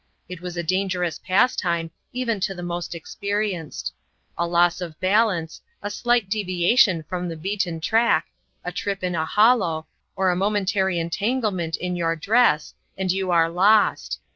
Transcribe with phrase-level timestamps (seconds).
[0.27, 3.93] It was a dangerous pastime even to the most experienced.
[4.35, 8.25] A loss of balance, a slight deviation from the beaten track,
[8.65, 9.85] a trip in a hollow,
[10.15, 14.19] or a momentary entanglement in your dress, and you are lost!